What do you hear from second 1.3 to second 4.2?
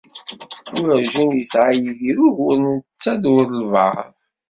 yesεa Yidir ugur netta d walbaεḍ.